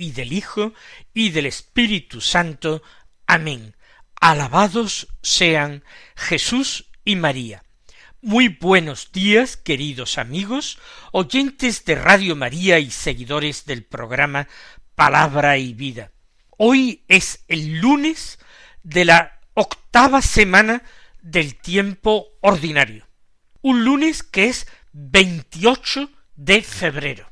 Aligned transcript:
y 0.00 0.12
del 0.12 0.32
Hijo 0.32 0.72
y 1.12 1.28
del 1.28 1.44
Espíritu 1.44 2.22
Santo. 2.22 2.82
Amén. 3.26 3.76
Alabados 4.18 5.08
sean 5.22 5.84
Jesús 6.16 6.90
y 7.04 7.16
María. 7.16 7.62
Muy 8.22 8.48
buenos 8.48 9.12
días, 9.12 9.58
queridos 9.58 10.16
amigos, 10.16 10.78
oyentes 11.12 11.84
de 11.84 11.96
Radio 11.96 12.34
María 12.34 12.78
y 12.78 12.90
seguidores 12.90 13.66
del 13.66 13.84
programa 13.84 14.48
Palabra 14.94 15.58
y 15.58 15.74
Vida. 15.74 16.12
Hoy 16.56 17.04
es 17.06 17.44
el 17.48 17.80
lunes 17.80 18.38
de 18.82 19.04
la 19.04 19.40
octava 19.52 20.22
semana 20.22 20.82
del 21.20 21.56
tiempo 21.56 22.26
ordinario. 22.40 23.06
Un 23.60 23.84
lunes 23.84 24.22
que 24.22 24.46
es 24.46 24.66
28 24.92 26.10
de 26.36 26.62
febrero. 26.62 27.30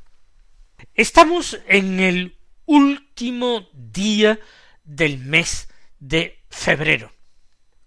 Estamos 0.94 1.58
en 1.66 2.00
el 2.00 2.37
último 2.68 3.66
día 3.72 4.38
del 4.84 5.18
mes 5.18 5.68
de 5.98 6.44
febrero. 6.50 7.10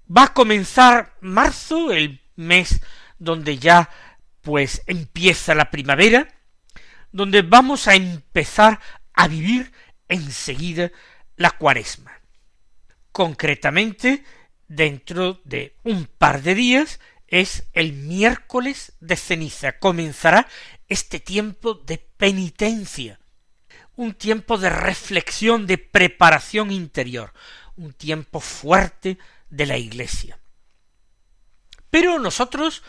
Va 0.05 0.23
a 0.23 0.33
comenzar 0.33 1.15
marzo, 1.21 1.91
el 1.91 2.19
mes 2.35 2.81
donde 3.19 3.59
ya 3.59 3.89
pues 4.41 4.81
empieza 4.87 5.53
la 5.53 5.69
primavera, 5.69 6.27
donde 7.11 7.43
vamos 7.43 7.87
a 7.87 7.93
empezar 7.93 8.79
a 9.13 9.27
vivir 9.27 9.71
enseguida 10.07 10.91
la 11.35 11.51
cuaresma. 11.51 12.19
Concretamente, 13.11 14.23
dentro 14.67 15.41
de 15.43 15.75
un 15.83 16.05
par 16.05 16.41
de 16.41 16.55
días 16.55 16.99
es 17.27 17.67
el 17.73 17.93
miércoles 17.93 18.93
de 18.99 19.15
ceniza. 19.15 19.77
Comenzará 19.77 20.47
este 20.87 21.19
tiempo 21.19 21.75
de 21.75 21.99
penitencia, 21.99 23.20
un 23.95 24.13
tiempo 24.13 24.57
de 24.57 24.69
reflexión, 24.69 25.67
de 25.67 25.77
preparación 25.77 26.71
interior, 26.71 27.33
un 27.75 27.93
tiempo 27.93 28.39
fuerte 28.39 29.17
de 29.49 29.65
la 29.65 29.77
Iglesia. 29.77 30.39
Pero 31.89 32.19
nosotros, 32.19 32.83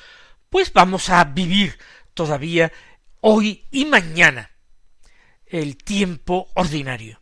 pues 0.49 0.73
vamos 0.73 1.11
a 1.11 1.25
vivir 1.25 1.79
todavía 2.15 2.73
hoy 3.21 3.67
y 3.71 3.85
mañana 3.85 4.51
el 5.47 5.77
tiempo 5.77 6.51
ordinario. 6.55 7.21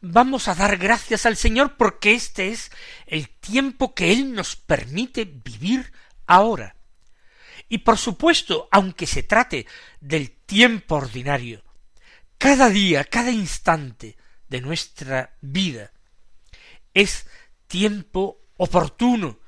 Vamos 0.00 0.48
a 0.48 0.54
dar 0.54 0.76
gracias 0.76 1.26
al 1.26 1.36
Señor 1.36 1.76
porque 1.76 2.12
este 2.12 2.48
es 2.48 2.70
el 3.06 3.28
tiempo 3.28 3.94
que 3.94 4.12
Él 4.12 4.34
nos 4.34 4.56
permite 4.56 5.24
vivir 5.24 5.92
ahora. 6.26 6.76
Y 7.68 7.78
por 7.78 7.98
supuesto, 7.98 8.68
aunque 8.70 9.06
se 9.06 9.22
trate 9.22 9.66
del 10.00 10.30
tiempo 10.30 10.96
ordinario, 10.96 11.63
cada 12.44 12.68
día, 12.68 13.04
cada 13.04 13.30
instante 13.30 14.18
de 14.50 14.60
nuestra 14.60 15.34
vida 15.40 15.92
es 16.92 17.26
tiempo 17.66 18.38
oportuno, 18.58 19.38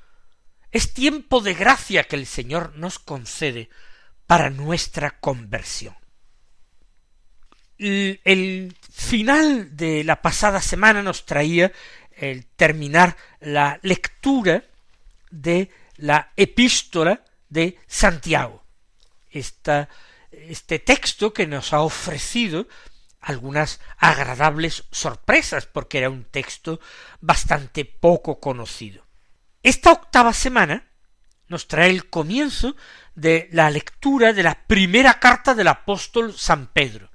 es 0.71 0.95
tiempo 0.95 1.41
de 1.41 1.53
gracia 1.53 2.05
que 2.05 2.15
el 2.15 2.25
Señor 2.25 2.75
nos 2.75 2.97
concede 2.97 3.69
para 4.25 4.49
nuestra 4.49 5.19
conversión. 5.19 5.95
El 7.77 8.75
final 8.91 9.77
de 9.77 10.03
la 10.03 10.19
pasada 10.23 10.59
semana 10.59 11.03
nos 11.03 11.27
traía 11.27 11.71
el 12.13 12.47
terminar 12.47 13.15
la 13.41 13.79
lectura 13.83 14.63
de 15.29 15.69
la 15.97 16.31
epístola 16.35 17.23
de 17.47 17.77
Santiago. 17.85 18.65
Este 20.31 20.79
texto 20.79 21.33
que 21.33 21.47
nos 21.47 21.73
ha 21.73 21.81
ofrecido 21.81 22.67
algunas 23.19 23.79
agradables 23.97 24.85
sorpresas, 24.91 25.65
porque 25.65 25.97
era 25.97 26.09
un 26.09 26.23
texto 26.23 26.79
bastante 27.19 27.85
poco 27.85 28.39
conocido. 28.39 29.05
Esta 29.63 29.91
octava 29.91 30.33
semana 30.33 30.87
nos 31.47 31.67
trae 31.67 31.89
el 31.89 32.09
comienzo 32.09 32.75
de 33.15 33.49
la 33.51 33.69
lectura 33.69 34.33
de 34.33 34.43
la 34.43 34.65
primera 34.67 35.19
carta 35.19 35.55
del 35.55 35.67
apóstol 35.67 36.37
San 36.37 36.67
Pedro, 36.67 37.09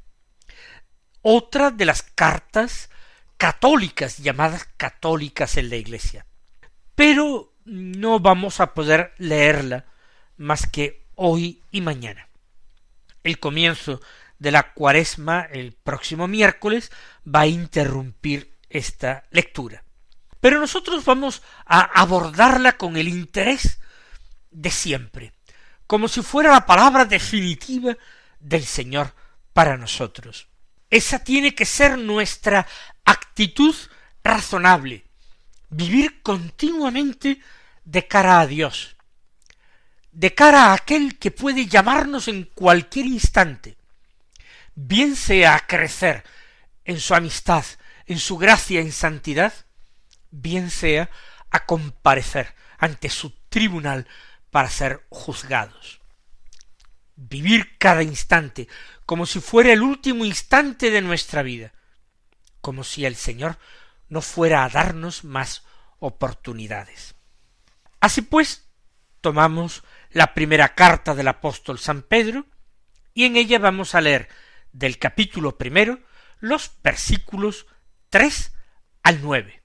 otra 1.22 1.70
de 1.70 1.84
las 1.84 2.02
cartas 2.02 2.90
católicas, 3.36 4.18
llamadas 4.18 4.68
católicas 4.76 5.56
en 5.56 5.70
la 5.70 5.76
Iglesia. 5.76 6.26
Pero 6.94 7.54
no 7.64 8.20
vamos 8.20 8.60
a 8.60 8.74
poder 8.74 9.14
leerla 9.18 9.86
más 10.36 10.66
que 10.66 11.06
hoy 11.14 11.62
y 11.70 11.80
mañana. 11.80 12.28
El 13.22 13.38
comienzo 13.38 14.00
de 14.38 14.50
la 14.50 14.72
cuaresma 14.72 15.42
el 15.42 15.72
próximo 15.72 16.26
miércoles 16.26 16.90
va 17.24 17.40
a 17.40 17.46
interrumpir 17.46 18.52
esta 18.68 19.24
lectura. 19.30 19.84
Pero 20.40 20.58
nosotros 20.58 21.04
vamos 21.04 21.42
a 21.64 21.80
abordarla 21.80 22.76
con 22.76 22.96
el 22.96 23.06
interés 23.06 23.78
de 24.50 24.70
siempre, 24.70 25.32
como 25.86 26.08
si 26.08 26.22
fuera 26.22 26.50
la 26.50 26.66
palabra 26.66 27.04
definitiva 27.04 27.96
del 28.40 28.64
Señor 28.64 29.14
para 29.52 29.76
nosotros. 29.76 30.48
Esa 30.90 31.20
tiene 31.20 31.54
que 31.54 31.64
ser 31.64 31.96
nuestra 31.96 32.66
actitud 33.04 33.74
razonable, 34.24 35.04
vivir 35.70 36.22
continuamente 36.22 37.40
de 37.84 38.08
cara 38.08 38.40
a 38.40 38.46
Dios, 38.46 38.96
de 40.12 40.34
cara 40.34 40.66
a 40.66 40.74
aquel 40.74 41.18
que 41.18 41.30
puede 41.30 41.66
llamarnos 41.66 42.28
en 42.28 42.44
cualquier 42.44 43.06
instante, 43.06 43.76
bien 44.74 45.16
sea 45.16 45.56
a 45.56 45.66
crecer 45.66 46.22
en 46.84 47.00
su 47.00 47.14
amistad, 47.14 47.64
en 48.06 48.18
su 48.18 48.36
gracia, 48.36 48.80
en 48.80 48.92
santidad, 48.92 49.52
bien 50.30 50.70
sea 50.70 51.10
a 51.50 51.64
comparecer 51.66 52.54
ante 52.78 53.08
su 53.08 53.30
tribunal 53.48 54.06
para 54.50 54.68
ser 54.68 55.04
juzgados. 55.08 56.00
Vivir 57.16 57.78
cada 57.78 58.02
instante 58.02 58.68
como 59.06 59.26
si 59.26 59.40
fuera 59.40 59.72
el 59.72 59.82
último 59.82 60.24
instante 60.24 60.90
de 60.90 61.02
nuestra 61.02 61.42
vida, 61.42 61.72
como 62.60 62.84
si 62.84 63.04
el 63.04 63.16
Señor 63.16 63.58
no 64.08 64.20
fuera 64.20 64.64
a 64.64 64.68
darnos 64.68 65.24
más 65.24 65.64
oportunidades. 65.98 67.14
Así 68.00 68.22
pues, 68.22 68.64
tomamos 69.20 69.84
la 70.12 70.34
primera 70.34 70.74
carta 70.74 71.14
del 71.14 71.28
apóstol 71.28 71.78
San 71.78 72.02
Pedro, 72.02 72.46
y 73.14 73.24
en 73.24 73.36
ella 73.36 73.58
vamos 73.58 73.94
a 73.94 74.00
leer 74.00 74.28
del 74.72 74.98
capítulo 74.98 75.58
primero 75.58 76.00
los 76.40 76.70
versículos 76.82 77.66
tres 78.10 78.52
al 79.02 79.22
nueve, 79.22 79.62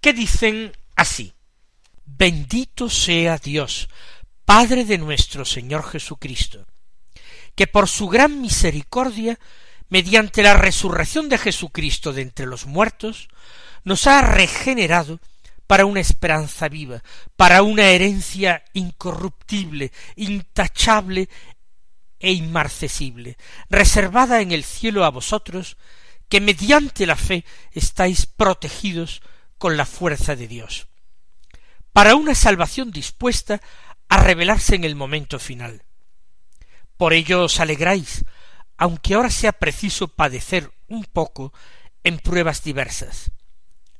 que 0.00 0.12
dicen 0.12 0.72
así 0.96 1.34
Bendito 2.04 2.90
sea 2.90 3.38
Dios, 3.38 3.88
Padre 4.44 4.84
de 4.84 4.98
nuestro 4.98 5.44
Señor 5.44 5.88
Jesucristo, 5.88 6.66
que 7.54 7.66
por 7.66 7.88
su 7.88 8.08
gran 8.08 8.40
misericordia, 8.40 9.38
mediante 9.88 10.42
la 10.42 10.54
resurrección 10.54 11.28
de 11.28 11.38
Jesucristo 11.38 12.12
de 12.12 12.22
entre 12.22 12.46
los 12.46 12.66
muertos, 12.66 13.28
nos 13.84 14.06
ha 14.06 14.20
regenerado 14.20 15.20
para 15.66 15.86
una 15.86 16.00
esperanza 16.00 16.68
viva, 16.68 17.02
para 17.36 17.62
una 17.62 17.88
herencia 17.88 18.64
incorruptible, 18.72 19.92
intachable 20.16 21.28
e 22.18 22.32
inmarcesible, 22.32 23.36
reservada 23.68 24.40
en 24.40 24.52
el 24.52 24.64
cielo 24.64 25.04
a 25.04 25.10
vosotros, 25.10 25.76
que 26.28 26.40
mediante 26.40 27.06
la 27.06 27.16
fe 27.16 27.44
estáis 27.72 28.26
protegidos 28.26 29.22
con 29.58 29.76
la 29.76 29.86
fuerza 29.86 30.36
de 30.36 30.48
Dios, 30.48 30.88
para 31.92 32.14
una 32.14 32.34
salvación 32.34 32.90
dispuesta 32.90 33.60
a 34.08 34.18
revelarse 34.18 34.74
en 34.74 34.84
el 34.84 34.96
momento 34.96 35.38
final. 35.38 35.82
Por 36.96 37.12
ello 37.12 37.44
os 37.44 37.60
alegráis, 37.60 38.24
aunque 38.76 39.14
ahora 39.14 39.30
sea 39.30 39.52
preciso 39.52 40.08
padecer 40.08 40.72
un 40.88 41.04
poco 41.04 41.52
en 42.02 42.18
pruebas 42.18 42.62
diversas 42.62 43.30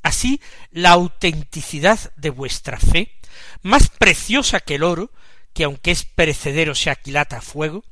Así, 0.04 0.38
la 0.70 0.90
autenticidad 0.90 2.12
de 2.16 2.28
vuestra 2.28 2.78
fe, 2.78 3.16
más 3.62 3.88
preciosa 3.88 4.60
que 4.60 4.74
el 4.74 4.82
oro, 4.82 5.10
que 5.54 5.64
aunque 5.64 5.92
es 5.92 6.04
perecedero 6.04 6.74
se 6.74 6.90
aquilata 6.90 7.38
a 7.38 7.40
fuego, 7.40 7.84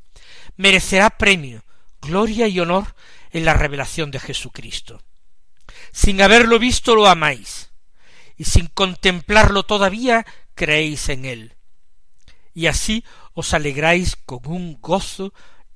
merecerá 0.59 1.09
premio, 1.09 1.65
gloria 2.03 2.49
y 2.49 2.61
honor 2.61 2.95
en 3.31 3.47
la 3.47 3.55
revelación 3.55 4.11
de 4.11 4.21
Jesucristo. 4.21 5.03
Sin 5.91 6.21
haberlo 6.21 6.59
visto 6.59 6.95
lo 6.95 7.07
amáis, 7.07 7.71
y 8.37 8.45
sin 8.45 8.67
contemplarlo 8.67 9.63
todavía 9.63 10.27
creéis 10.55 11.09
en 11.09 11.25
él. 11.25 11.57
Y 12.53 12.67
así 12.67 13.05
os 13.33 13.55
alegráis 13.55 14.17
con 14.17 14.41
un 14.45 14.79
gozo 14.83 15.33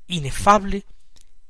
inefable 0.07 0.85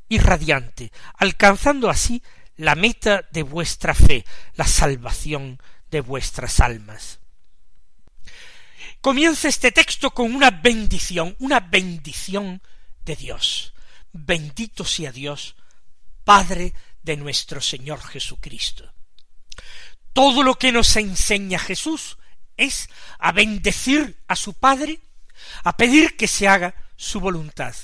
y 0.09 0.19
radiante, 0.19 0.93
alcanzando 1.17 1.91
así 1.91 2.23
la 2.57 2.75
meta 2.75 3.25
de 3.31 3.43
vuestra 3.43 3.95
fe, 3.95 4.25
la 4.55 4.67
salvación 4.67 5.61
de 5.91 6.01
vuestras 6.01 6.61
almas. 6.61 7.21
Comienza 9.01 9.49
este 9.49 9.73
texto 9.73 10.11
con 10.11 10.35
una 10.35 10.51
bendición, 10.51 11.37
una 11.39 11.61
bendición 11.61 12.63
de 13.05 13.17
Dios. 13.17 13.75
Bendito 14.13 14.85
sea 14.85 15.13
Dios, 15.13 15.55
Padre 16.25 16.73
de 17.03 17.17
nuestro 17.17 17.61
Señor 17.61 18.03
Jesucristo. 18.03 18.93
Todo 20.13 20.43
lo 20.43 20.55
que 20.57 20.73
nos 20.73 20.97
enseña 20.97 21.59
Jesús 21.59 22.19
es 22.57 22.89
a 23.19 23.33
bendecir 23.33 24.19
a 24.27 24.35
su 24.35 24.55
Padre, 24.55 24.99
a 25.63 25.77
pedir 25.77 26.17
que 26.17 26.27
se 26.27 26.49
haga 26.49 26.75
su 26.97 27.21
voluntad 27.21 27.75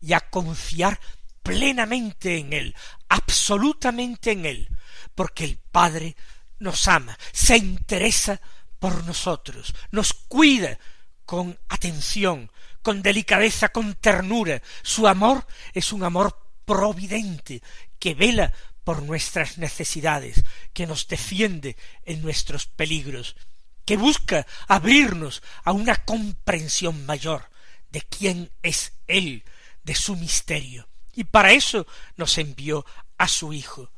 y 0.00 0.12
a 0.12 0.20
confiar 0.20 1.00
plenamente 1.44 2.38
en 2.38 2.52
Él, 2.52 2.74
absolutamente 3.08 4.32
en 4.32 4.46
Él, 4.46 4.68
porque 5.14 5.44
el 5.44 5.58
Padre 5.58 6.16
nos 6.58 6.88
ama, 6.88 7.16
se 7.32 7.56
interesa 7.56 8.40
por 8.80 9.04
nosotros, 9.04 9.74
nos 9.92 10.14
cuida 10.14 10.78
con 11.24 11.56
atención, 11.68 12.50
con 12.82 13.02
delicadeza, 13.02 13.68
con 13.68 13.94
ternura. 13.94 14.62
Su 14.82 15.06
amor 15.06 15.46
es 15.74 15.92
un 15.92 16.02
amor 16.02 16.50
providente 16.64 17.62
que 17.98 18.14
vela 18.14 18.52
por 18.82 19.02
nuestras 19.02 19.58
necesidades, 19.58 20.42
que 20.72 20.86
nos 20.86 21.06
defiende 21.08 21.76
en 22.04 22.22
nuestros 22.22 22.66
peligros, 22.66 23.36
que 23.84 23.96
busca 23.98 24.46
abrirnos 24.66 25.42
a 25.62 25.72
una 25.72 25.96
comprensión 25.96 27.04
mayor 27.04 27.50
de 27.90 28.00
quién 28.00 28.50
es 28.62 28.92
Él, 29.06 29.44
de 29.82 29.94
su 29.94 30.16
misterio. 30.16 30.88
Y 31.16 31.24
para 31.24 31.52
eso 31.52 31.86
nos 32.16 32.38
envió 32.38 32.84
a 33.18 33.28
su 33.28 33.52
Hijo. 33.52 33.90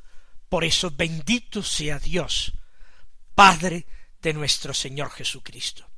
Por 0.49 0.65
eso 0.65 0.91
bendito 0.91 1.63
sea 1.63 1.99
Dios, 1.99 2.53
Padre 3.35 3.87
de 4.23 4.33
nuestro 4.33 4.73
Señor 4.73 5.11
Jesucristo. 5.11 5.89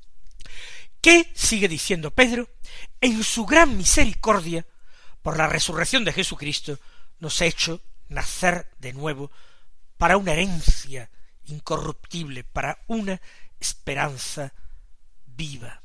¿Qué 1.01 1.31
sigue 1.35 1.69
diciendo 1.69 2.11
Pedro? 2.11 2.49
En 3.01 3.23
su 3.23 3.47
gran 3.47 3.77
misericordia, 3.77 4.67
por 5.23 5.37
la 5.37 5.47
resurrección 5.47 6.05
de 6.05 6.13
Jesucristo, 6.13 6.79
nos 7.21 7.41
ha 7.41 7.47
hecho 7.47 7.83
nacer 8.09 8.71
de 8.79 8.93
nuevo 8.93 9.31
para 9.97 10.17
una 10.17 10.33
herencia 10.33 11.11
incorruptible, 11.45 12.45
para 12.45 12.83
una 12.87 13.21
esperanza 13.61 14.53
viva. 15.27 15.83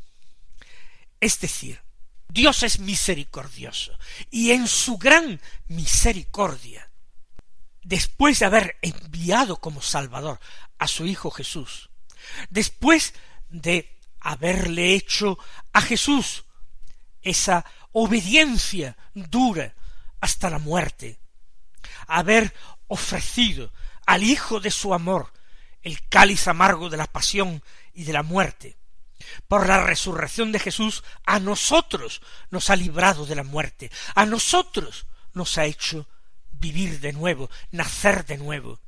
Es 1.20 1.40
decir, 1.40 1.82
Dios 2.30 2.64
es 2.64 2.80
misericordioso 2.80 3.98
y 4.32 4.52
en 4.52 4.68
su 4.68 4.98
gran 4.98 5.40
misericordia, 5.68 6.90
después 7.84 8.40
de 8.40 8.46
haber 8.46 8.78
enviado 8.82 9.58
como 9.58 9.82
Salvador 9.82 10.40
a 10.80 10.88
su 10.88 11.06
Hijo 11.06 11.32
Jesús, 11.32 11.90
después 12.50 13.14
de 13.50 13.98
haberle 14.20 14.94
hecho 14.94 15.38
a 15.74 15.82
Jesús 15.82 16.46
esa 17.22 17.66
obediencia 17.92 18.98
dura 19.14 19.76
hasta 20.20 20.50
la 20.50 20.60
muerte, 20.60 21.20
haber 22.08 22.54
ofrecido 22.88 23.72
al 24.06 24.24
Hijo 24.24 24.60
de 24.60 24.72
su 24.72 24.94
amor 24.94 25.32
el 25.82 26.08
cáliz 26.08 26.48
amargo 26.48 26.90
de 26.90 26.98
la 26.98 27.08
pasión 27.08 27.62
y 27.94 28.06
de 28.06 28.14
la 28.14 28.24
muerte, 28.24 28.78
por 29.48 29.68
la 29.68 29.84
resurrección 29.84 30.52
de 30.52 30.60
Jesús, 30.60 31.04
a 31.26 31.40
nosotros 31.40 32.22
nos 32.50 32.70
ha 32.70 32.76
librado 32.76 33.26
de 33.26 33.36
la 33.36 33.44
muerte, 33.44 33.92
a 34.16 34.26
nosotros 34.26 35.06
nos 35.34 35.58
ha 35.58 35.66
hecho 35.66 36.08
vivir 36.52 37.00
de 37.00 37.14
nuevo, 37.14 37.50
nacer 37.72 38.26
de 38.26 38.38
nuevo. 38.38 38.80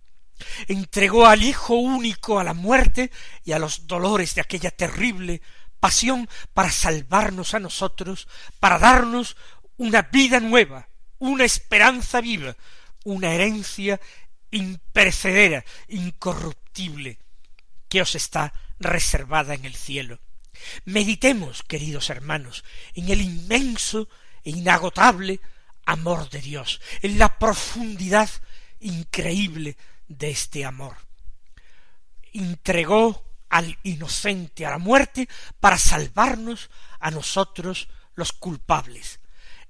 Entregó 0.68 1.28
al 1.28 1.44
Hijo 1.44 1.76
único 1.76 2.40
a 2.40 2.44
la 2.44 2.54
muerte 2.54 3.12
y 3.44 3.54
a 3.54 3.60
los 3.60 3.88
dolores 3.88 4.36
de 4.36 4.42
aquella 4.42 4.72
terrible 4.72 5.42
pasión 5.80 6.30
para 6.54 6.72
salvarnos 6.72 7.54
a 7.54 7.60
nosotros, 7.60 8.28
para 8.60 8.80
darnos 8.80 9.38
una 9.78 10.04
vida 10.04 10.40
nueva, 10.40 10.90
una 11.20 11.44
esperanza 11.44 12.22
viva, 12.22 12.56
una 13.04 13.34
herencia 13.34 14.00
imperecedera, 14.52 15.64
incorruptible, 15.88 17.20
que 17.88 18.02
os 18.02 18.16
está 18.16 18.54
reservada 18.80 19.54
en 19.54 19.66
el 19.66 19.76
cielo. 19.76 20.20
Meditemos, 20.86 21.64
queridos 21.64 22.10
hermanos, 22.10 22.64
en 22.94 23.10
el 23.10 23.22
inmenso 23.22 24.08
e 24.44 24.52
inagotable 24.52 25.40
amor 25.86 26.30
de 26.30 26.42
Dios, 26.42 26.82
en 27.02 27.20
la 27.20 27.38
profundidad 27.38 28.30
increíble 28.80 29.78
de 30.08 30.30
este 30.30 30.66
amor. 30.66 30.96
Entregó 32.34 33.24
al 33.50 33.78
inocente 33.84 34.66
a 34.66 34.72
la 34.72 34.78
muerte 34.78 35.30
para 35.60 35.78
salvarnos 35.78 36.70
a 37.00 37.12
nosotros 37.12 37.88
los 38.16 38.34
culpables. 38.34 39.20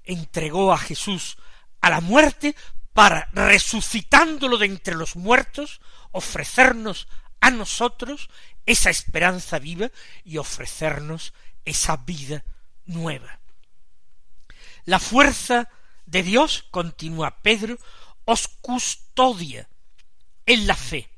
Entregó 0.04 0.72
a 0.72 0.78
Jesús 0.78 1.36
a 1.80 1.90
la 1.90 2.00
muerte 2.00 2.56
para, 2.92 3.28
resucitándolo 3.32 4.56
de 4.56 4.66
entre 4.66 4.94
los 4.94 5.16
muertos, 5.16 5.80
ofrecernos 6.12 7.08
a 7.40 7.50
nosotros 7.50 8.28
esa 8.66 8.90
esperanza 8.90 9.58
viva 9.58 9.90
y 10.24 10.38
ofrecernos 10.38 11.32
esa 11.64 11.96
vida 11.98 12.44
nueva. 12.84 13.40
La 14.84 14.98
fuerza 14.98 15.68
de 16.04 16.22
Dios, 16.22 16.64
continúa 16.70 17.42
Pedro, 17.42 17.78
os 18.24 18.48
custodia 18.48 19.68
en 20.46 20.66
la 20.66 20.76
fe 20.76 21.10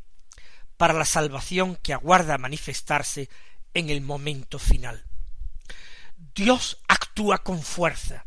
para 0.76 0.94
la 0.94 1.04
salvación 1.04 1.76
que 1.76 1.92
aguarda 1.92 2.38
manifestarse 2.38 3.28
en 3.74 3.90
el 3.90 4.00
momento 4.00 4.58
final. 4.58 5.04
Dios 6.34 6.78
actúa 6.88 7.38
con 7.38 7.62
fuerza. 7.62 8.26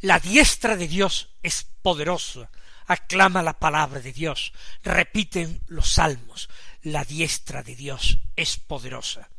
La 0.00 0.18
diestra 0.18 0.76
de 0.76 0.88
Dios 0.88 1.30
es 1.42 1.64
poderosa. 1.82 2.50
Aclama 2.86 3.42
la 3.42 3.58
palabra 3.58 4.00
de 4.00 4.12
Dios. 4.12 4.52
Repiten 4.82 5.60
los 5.66 5.94
salmos 5.94 6.48
la 6.84 7.04
diestra 7.04 7.62
de 7.62 7.74
Dios 7.74 8.18
es 8.36 8.58
poderosa. 8.58 9.30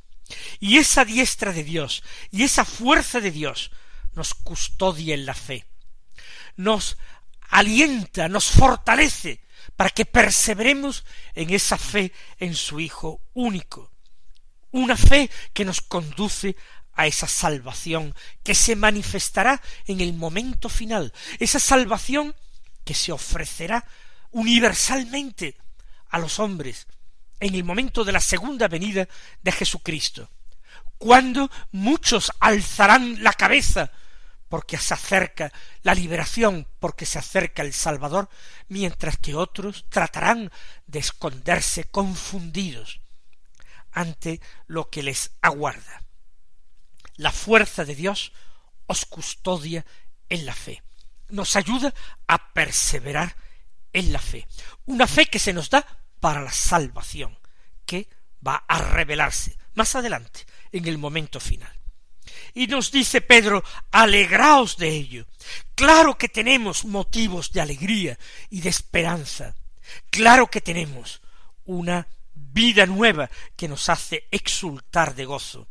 Y 0.59 0.77
esa 0.77 1.05
diestra 1.05 1.53
de 1.53 1.63
Dios 1.63 2.03
y 2.31 2.43
esa 2.43 2.65
fuerza 2.65 3.21
de 3.21 3.31
Dios 3.31 3.71
nos 4.13 4.33
custodia 4.33 5.13
en 5.13 5.25
la 5.25 5.35
fe, 5.35 5.65
nos 6.55 6.97
alienta, 7.49 8.27
nos 8.27 8.49
fortalece 8.49 9.41
para 9.75 9.91
que 9.91 10.05
perseveremos 10.05 11.05
en 11.35 11.53
esa 11.53 11.77
fe 11.77 12.11
en 12.39 12.55
su 12.55 12.79
Hijo 12.79 13.21
único, 13.33 13.91
una 14.71 14.97
fe 14.97 15.29
que 15.53 15.65
nos 15.65 15.81
conduce 15.81 16.55
a 16.93 17.05
esa 17.05 17.27
salvación 17.27 18.15
que 18.41 18.55
se 18.55 18.75
manifestará 18.75 19.61
en 19.85 20.01
el 20.01 20.13
momento 20.13 20.69
final, 20.69 21.13
esa 21.39 21.59
salvación 21.59 22.35
que 22.83 22.95
se 22.95 23.11
ofrecerá 23.11 23.85
universalmente 24.31 25.57
a 26.09 26.17
los 26.17 26.39
hombres 26.39 26.87
en 27.45 27.53
el 27.53 27.63
momento 27.63 28.03
de 28.03 28.11
la 28.11 28.19
segunda 28.19 28.67
venida 28.67 29.07
de 29.43 29.51
Jesucristo, 29.51 30.31
cuando 30.97 31.51
muchos 31.71 32.31
alzarán 32.39 33.23
la 33.23 33.33
cabeza 33.33 33.91
porque 34.49 34.79
se 34.79 34.95
acerca 34.95 35.51
la 35.83 35.93
liberación, 35.93 36.67
porque 36.79 37.05
se 37.05 37.19
acerca 37.19 37.61
el 37.61 37.73
Salvador, 37.73 38.29
mientras 38.67 39.17
que 39.17 39.35
otros 39.35 39.85
tratarán 39.89 40.51
de 40.87 40.99
esconderse 40.99 41.83
confundidos 41.83 42.99
ante 43.91 44.41
lo 44.65 44.89
que 44.89 45.03
les 45.03 45.31
aguarda. 45.41 46.01
La 47.15 47.31
fuerza 47.31 47.85
de 47.85 47.93
Dios 47.93 48.31
os 48.87 49.05
custodia 49.05 49.85
en 50.29 50.47
la 50.47 50.55
fe, 50.55 50.81
nos 51.29 51.55
ayuda 51.55 51.93
a 52.27 52.53
perseverar 52.53 53.35
en 53.93 54.11
la 54.11 54.19
fe, 54.19 54.47
una 54.85 55.05
fe 55.05 55.27
que 55.27 55.39
se 55.39 55.53
nos 55.53 55.69
da 55.69 56.04
para 56.25 56.41
la 56.41 56.51
salvación, 56.51 57.38
que 57.86 58.10
va 58.41 58.65
a 58.67 58.79
revelarse 58.79 59.60
más 59.75 59.94
adelante, 59.94 60.48
en 60.72 60.88
el 60.88 60.98
momento 60.98 61.39
final. 61.39 61.72
Y 62.55 62.65
nos 62.65 62.91
dice 62.91 63.22
Pedro, 63.22 63.63
alegraos 63.91 64.75
de 64.77 64.89
ello. 64.89 65.27
Claro 65.75 66.17
que 66.17 66.27
tenemos 66.27 66.84
motivos 66.84 67.51
de 67.51 67.62
alegría 67.62 68.17
y 68.50 68.62
de 68.62 68.70
esperanza. 68.70 69.53
Claro 70.10 70.48
que 70.48 70.62
tenemos 70.62 71.22
una 71.65 72.08
vida 72.34 72.88
nueva 72.88 73.29
que 73.55 73.67
nos 73.67 73.88
hace 73.89 74.27
exultar 74.32 75.13
de 75.13 75.25
gozo. 75.25 75.67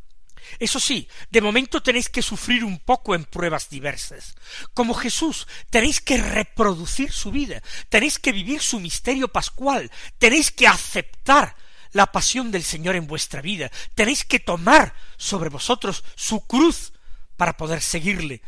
Eso 0.59 0.79
sí, 0.79 1.07
de 1.29 1.41
momento 1.41 1.81
tenéis 1.81 2.09
que 2.09 2.21
sufrir 2.21 2.63
un 2.63 2.79
poco 2.79 3.15
en 3.15 3.25
pruebas 3.25 3.69
diversas. 3.69 4.35
Como 4.73 4.93
Jesús, 4.93 5.47
tenéis 5.69 6.01
que 6.01 6.17
reproducir 6.17 7.11
su 7.11 7.31
vida, 7.31 7.61
tenéis 7.89 8.19
que 8.19 8.31
vivir 8.31 8.61
su 8.61 8.79
misterio 8.79 9.27
pascual, 9.27 9.91
tenéis 10.17 10.51
que 10.51 10.67
aceptar 10.67 11.55
la 11.91 12.11
pasión 12.11 12.51
del 12.51 12.63
Señor 12.63 12.95
en 12.95 13.07
vuestra 13.07 13.41
vida, 13.41 13.71
tenéis 13.93 14.25
que 14.25 14.39
tomar 14.39 14.93
sobre 15.17 15.49
vosotros 15.49 16.03
su 16.15 16.45
cruz 16.45 16.93
para 17.37 17.57
poder 17.57 17.81
seguirle. 17.81 18.41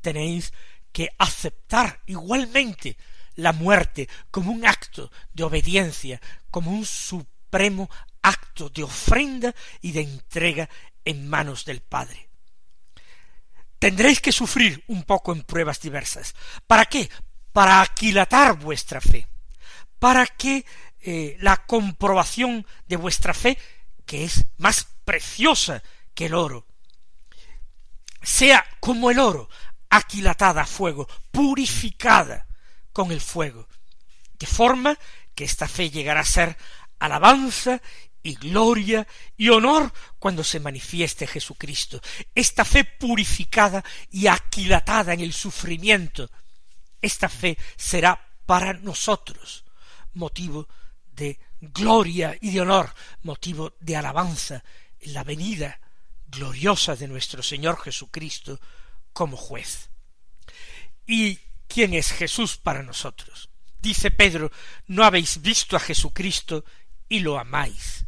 Tenéis 0.00 0.52
que 0.92 1.10
aceptar 1.18 2.00
igualmente 2.06 2.96
la 3.36 3.52
muerte 3.52 4.08
como 4.30 4.52
un 4.52 4.66
acto 4.66 5.10
de 5.32 5.44
obediencia, 5.44 6.20
como 6.50 6.70
un 6.70 6.84
supremo 6.84 7.90
acto 8.22 8.68
de 8.68 8.82
ofrenda 8.82 9.54
y 9.80 9.92
de 9.92 10.02
entrega 10.02 10.68
en 11.04 11.28
manos 11.28 11.64
del 11.64 11.80
Padre. 11.80 12.28
Tendréis 13.78 14.20
que 14.20 14.32
sufrir 14.32 14.84
un 14.88 15.04
poco 15.04 15.32
en 15.32 15.42
pruebas 15.42 15.80
diversas. 15.80 16.34
¿Para 16.66 16.84
qué? 16.84 17.08
Para 17.52 17.80
aquilatar 17.80 18.58
vuestra 18.58 19.00
fe, 19.00 19.26
para 19.98 20.26
que 20.26 20.66
eh, 21.00 21.36
la 21.40 21.56
comprobación 21.66 22.66
de 22.86 22.96
vuestra 22.96 23.32
fe, 23.32 23.56
que 24.04 24.24
es 24.24 24.44
más 24.58 24.86
preciosa 25.04 25.82
que 26.14 26.26
el 26.26 26.34
oro, 26.34 26.66
sea 28.22 28.64
como 28.80 29.10
el 29.10 29.18
oro, 29.18 29.48
aquilatada 29.88 30.62
a 30.62 30.66
fuego, 30.66 31.08
purificada 31.30 32.46
con 32.92 33.10
el 33.12 33.20
fuego, 33.20 33.66
de 34.38 34.46
forma 34.46 34.98
que 35.34 35.44
esta 35.44 35.66
fe 35.66 35.90
llegará 35.90 36.20
a 36.20 36.24
ser 36.24 36.56
alabanza 36.98 37.80
y 38.22 38.34
gloria 38.34 39.06
y 39.36 39.48
honor 39.48 39.92
cuando 40.18 40.44
se 40.44 40.60
manifieste 40.60 41.26
Jesucristo. 41.26 42.00
Esta 42.34 42.64
fe 42.64 42.84
purificada 42.84 43.84
y 44.10 44.26
aquilatada 44.26 45.14
en 45.14 45.20
el 45.20 45.32
sufrimiento, 45.32 46.30
esta 47.00 47.28
fe 47.28 47.56
será 47.76 48.20
para 48.46 48.74
nosotros 48.74 49.64
motivo 50.14 50.68
de 51.12 51.38
gloria 51.60 52.36
y 52.40 52.52
de 52.52 52.60
honor, 52.60 52.92
motivo 53.22 53.74
de 53.80 53.96
alabanza 53.96 54.62
en 55.00 55.14
la 55.14 55.24
venida 55.24 55.80
gloriosa 56.26 56.96
de 56.96 57.08
nuestro 57.08 57.42
Señor 57.42 57.80
Jesucristo 57.80 58.60
como 59.12 59.36
juez. 59.36 59.90
¿Y 61.06 61.38
quién 61.66 61.94
es 61.94 62.12
Jesús 62.12 62.56
para 62.56 62.82
nosotros? 62.82 63.50
Dice 63.80 64.10
Pedro, 64.10 64.50
no 64.86 65.04
habéis 65.04 65.40
visto 65.40 65.76
a 65.76 65.80
Jesucristo 65.80 66.64
y 67.08 67.20
lo 67.20 67.38
amáis. 67.38 68.06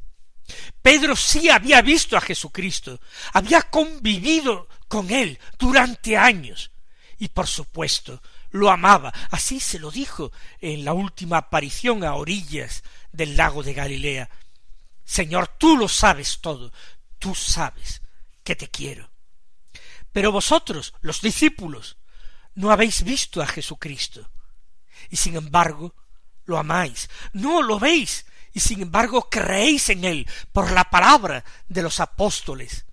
Pedro 0.80 1.16
sí 1.16 1.48
había 1.48 1.82
visto 1.82 2.16
a 2.16 2.20
Jesucristo, 2.20 3.00
había 3.32 3.62
convivido 3.62 4.68
con 4.88 5.10
él 5.10 5.38
durante 5.58 6.16
años, 6.16 6.70
y 7.18 7.28
por 7.28 7.46
supuesto 7.46 8.22
lo 8.50 8.70
amaba. 8.70 9.12
Así 9.30 9.60
se 9.60 9.78
lo 9.78 9.90
dijo 9.90 10.32
en 10.60 10.84
la 10.84 10.92
última 10.92 11.38
aparición 11.38 12.04
a 12.04 12.14
orillas 12.14 12.82
del 13.12 13.36
lago 13.36 13.62
de 13.62 13.74
Galilea. 13.74 14.30
Señor, 15.04 15.48
tú 15.58 15.76
lo 15.76 15.88
sabes 15.88 16.40
todo, 16.40 16.72
tú 17.18 17.34
sabes 17.34 18.02
que 18.44 18.56
te 18.56 18.68
quiero. 18.68 19.10
Pero 20.12 20.30
vosotros, 20.30 20.94
los 21.00 21.20
discípulos, 21.20 21.96
no 22.54 22.70
habéis 22.70 23.02
visto 23.02 23.40
a 23.40 23.46
Jesucristo, 23.46 24.28
y 25.08 25.16
sin 25.16 25.36
embargo 25.36 25.94
lo 26.44 26.58
amáis, 26.58 27.08
no 27.32 27.62
lo 27.62 27.78
veis, 27.78 28.26
y 28.52 28.60
sin 28.60 28.82
embargo 28.82 29.28
creéis 29.30 29.88
en 29.88 30.04
él 30.04 30.26
por 30.52 30.70
la 30.72 30.84
palabra 30.84 31.44
de 31.68 31.82
los 31.82 32.00
apóstoles, 32.00 32.84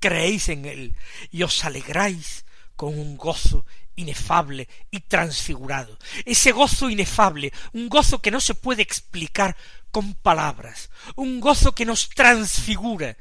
creéis 0.00 0.48
en 0.48 0.64
él 0.64 0.96
y 1.30 1.42
os 1.42 1.64
alegráis 1.64 2.44
con 2.76 2.98
un 2.98 3.16
gozo 3.16 3.66
inefable 3.96 4.68
y 4.90 5.00
transfigurado. 5.00 5.98
Ese 6.24 6.52
gozo 6.52 6.90
inefable, 6.90 7.52
un 7.72 7.88
gozo 7.88 8.20
que 8.20 8.30
no 8.30 8.40
se 8.40 8.54
puede 8.54 8.82
explicar 8.82 9.56
con 9.90 10.14
palabras, 10.14 10.90
un 11.14 11.40
gozo 11.40 11.72
que 11.72 11.84
nos 11.84 12.08
transfigura. 12.08 13.16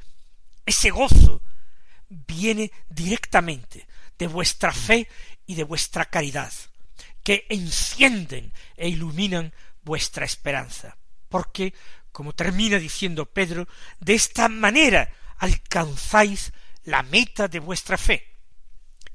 Ese 0.66 0.90
gozo 0.90 1.42
viene 2.10 2.72
directamente 2.90 3.88
de 4.18 4.28
vuestra 4.28 4.72
fe 4.72 5.08
y 5.46 5.56
de 5.56 5.64
vuestra 5.64 6.06
caridad, 6.06 6.52
que 7.24 7.46
encienden 7.50 8.52
e 8.76 8.90
iluminan 8.90 9.54
vuestra 9.84 10.26
esperanza 10.26 10.98
porque, 11.34 11.74
como 12.12 12.36
termina 12.36 12.78
diciendo 12.78 13.26
Pedro, 13.26 13.68
de 14.00 14.14
esta 14.14 14.50
manera 14.50 15.10
alcanzáis 15.40 16.54
la 16.84 17.02
meta 17.02 17.48
de 17.48 17.58
vuestra 17.58 17.98
fe, 17.98 18.38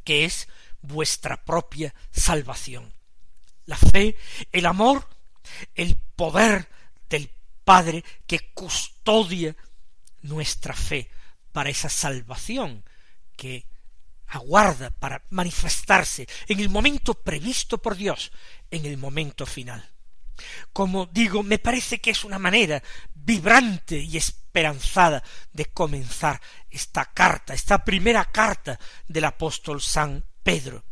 que 0.03 0.25
es 0.25 0.49
vuestra 0.83 1.45
propia 1.45 1.95
salvación. 2.11 2.93
La 3.67 3.77
fe, 3.77 4.17
el 4.51 4.67
amor, 4.67 5.09
el 5.77 5.95
poder 6.17 6.69
del 7.09 7.31
Padre 7.63 8.03
que 8.27 8.51
custodia 8.53 9.55
nuestra 10.23 10.75
fe 10.75 11.09
para 11.53 11.71
esa 11.71 11.89
salvación 11.89 12.83
que 13.37 13.65
aguarda 14.27 14.91
para 14.91 15.23
manifestarse 15.31 16.27
en 16.49 16.59
el 16.59 16.69
momento 16.69 17.15
previsto 17.15 17.79
por 17.79 17.95
Dios, 17.95 18.33
en 18.73 18.87
el 18.87 18.97
momento 18.97 19.47
final. 19.47 19.89
Como 20.73 21.07
digo, 21.07 21.43
me 21.43 21.59
parece 21.59 22.01
que 22.01 22.11
es 22.11 22.25
una 22.25 22.39
manera 22.39 22.83
vibrante 23.15 23.99
y 23.99 24.17
esperanzada 24.17 25.23
de 25.53 25.67
comenzar 25.67 26.41
esta 26.71 27.07
carta, 27.07 27.55
esta 27.55 27.85
primera 27.85 28.25
carta 28.25 28.79
del 29.07 29.25
apóstol 29.25 29.81
San 29.81 30.25
Pedro. 30.43 30.85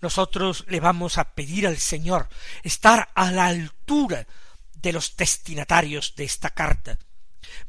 Nosotros 0.00 0.64
le 0.68 0.80
vamos 0.80 1.18
a 1.18 1.34
pedir 1.34 1.66
al 1.66 1.78
Señor 1.78 2.28
estar 2.62 3.10
a 3.14 3.30
la 3.32 3.46
altura 3.46 4.26
de 4.74 4.92
los 4.92 5.16
destinatarios 5.16 6.14
de 6.14 6.24
esta 6.24 6.50
carta, 6.50 6.98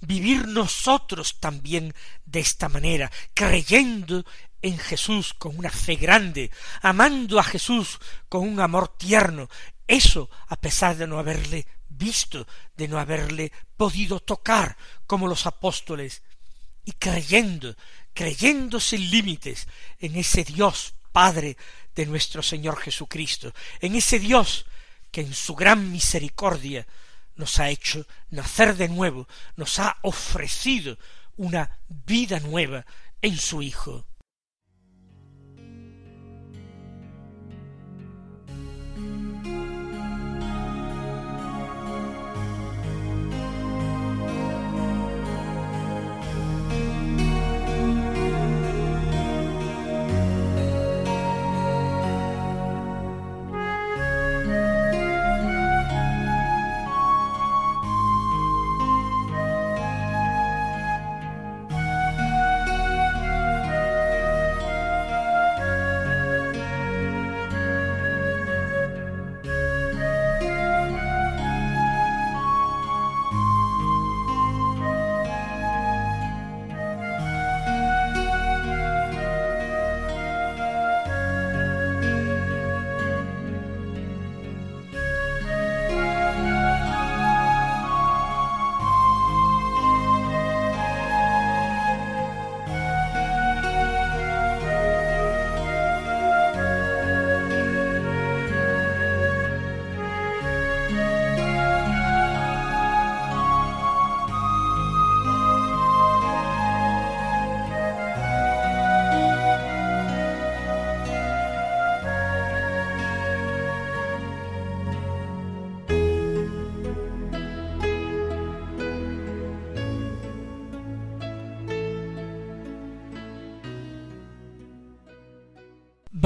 vivir 0.02 0.48
nosotros 0.48 1.40
también 1.40 1.94
de 2.26 2.42
esta 2.42 2.70
manera, 2.70 3.12
creyendo 3.34 4.26
en 4.62 4.78
Jesús 4.78 5.34
con 5.34 5.58
una 5.58 5.70
fe 5.70 5.96
grande, 5.96 6.52
amando 6.82 7.40
a 7.40 7.44
Jesús 7.44 8.00
con 8.28 8.48
un 8.48 8.60
amor 8.60 8.98
tierno, 8.98 9.48
eso 9.88 10.30
a 10.48 10.56
pesar 10.56 10.98
de 10.98 11.08
no 11.08 11.20
haberle 11.20 11.68
visto, 11.88 12.48
de 12.76 12.88
no 12.88 13.00
haberle 13.00 13.52
podido 13.78 14.20
tocar 14.20 14.78
como 15.08 15.28
los 15.28 15.46
apóstoles, 15.46 16.24
y 16.86 16.94
creyendo, 16.94 17.76
creyendo 18.14 18.80
sin 18.80 19.10
límites 19.10 19.68
en 20.00 20.16
ese 20.16 20.44
Dios 20.44 20.94
Padre 21.12 21.58
de 21.96 22.06
nuestro 22.06 22.44
Señor 22.44 22.78
Jesucristo, 22.78 23.54
en 23.80 23.96
ese 23.96 24.20
Dios 24.20 24.66
que 25.12 25.22
en 25.22 25.34
su 25.34 25.56
gran 25.56 25.92
misericordia 25.92 26.86
nos 27.36 27.60
ha 27.60 27.70
hecho 27.70 28.06
nacer 28.30 28.76
de 28.76 28.90
nuevo, 28.90 29.28
nos 29.56 29.80
ha 29.80 29.98
ofrecido 30.02 30.98
una 31.38 31.80
vida 31.88 32.40
nueva 32.40 32.86
en 33.22 33.38
su 33.38 33.62
Hijo. 33.62 34.06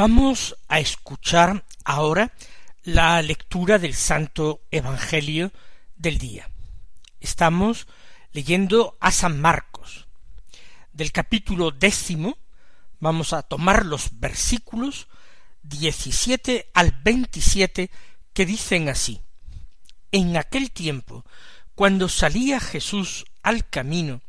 Vamos 0.02 0.56
a 0.70 0.80
escuchar 0.80 1.66
ahora 1.84 2.32
la 2.84 3.22
lectura 3.22 3.80
del 3.80 3.94
Santo 3.94 4.62
Evangelio 4.72 5.52
del 5.98 6.18
día. 6.18 6.50
Estamos 7.20 7.86
leyendo 8.32 8.96
a 9.02 9.12
San 9.12 9.42
Marcos. 9.42 10.08
Del 10.94 11.12
capítulo 11.12 11.72
décimo 11.72 12.38
vamos 13.02 13.34
a 13.34 13.42
tomar 13.44 13.86
los 13.86 14.18
versículos 14.22 15.10
diecisiete 15.64 16.72
al 16.74 16.98
veintisiete 17.04 17.92
que 18.32 18.46
dicen 18.46 18.88
así. 18.88 19.20
En 20.14 20.38
aquel 20.38 20.72
tiempo, 20.72 21.26
cuando 21.76 22.08
salía 22.08 22.62
Jesús 22.62 23.26
al 23.44 23.68
camino, 23.68 24.22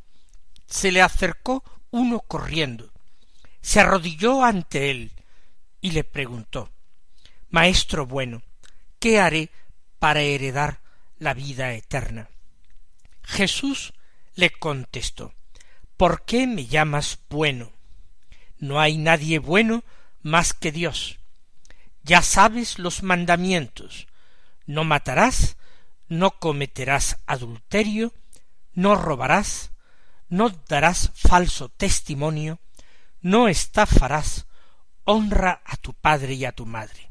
se 0.66 0.90
le 0.90 1.00
acercó 1.00 1.62
uno 1.92 2.18
corriendo, 2.18 2.90
se 3.60 3.78
arrodilló 3.78 4.42
ante 4.42 4.90
él 4.90 5.12
y 5.80 5.92
le 5.92 6.04
preguntó 6.04 6.70
Maestro 7.48 8.06
bueno, 8.06 8.42
¿qué 8.98 9.20
haré 9.20 9.50
para 9.98 10.20
heredar 10.20 10.80
la 11.18 11.34
vida 11.34 11.72
eterna? 11.74 12.28
Jesús 13.22 13.92
le 14.34 14.50
contestó 14.50 15.34
¿Por 16.00 16.24
qué 16.24 16.46
me 16.46 16.64
llamas 16.64 17.18
bueno? 17.28 17.72
No 18.56 18.80
hay 18.80 18.96
nadie 18.96 19.38
bueno 19.38 19.84
más 20.22 20.54
que 20.54 20.72
Dios. 20.72 21.18
Ya 22.02 22.22
sabes 22.22 22.78
los 22.78 23.02
mandamientos. 23.02 24.06
No 24.64 24.84
matarás, 24.84 25.58
no 26.08 26.38
cometerás 26.38 27.18
adulterio, 27.26 28.14
no 28.72 28.96
robarás, 28.96 29.72
no 30.30 30.48
darás 30.48 31.10
falso 31.14 31.68
testimonio, 31.68 32.60
no 33.20 33.48
estafarás, 33.48 34.46
honra 35.10 35.60
a 35.64 35.76
tu 35.76 35.92
padre 35.92 36.34
y 36.34 36.44
a 36.44 36.52
tu 36.52 36.66
madre. 36.66 37.10